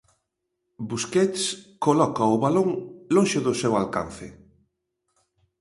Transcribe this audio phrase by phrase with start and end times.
[0.91, 1.43] Busquets
[1.85, 2.69] coloca o balón
[3.15, 4.27] lonxe do seu alcance.